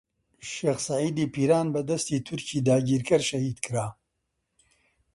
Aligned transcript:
شێخ 0.51 0.77
سەعیدی 0.87 1.31
پیران 1.35 1.67
بە 1.73 1.81
دەستی 1.89 2.23
تورکی 2.25 2.63
داگیرکەر 2.67 3.21
شەهیدکرا. 3.29 3.87